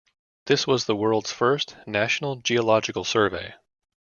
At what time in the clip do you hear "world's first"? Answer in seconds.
0.95-1.77